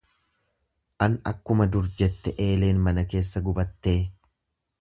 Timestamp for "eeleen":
2.49-2.83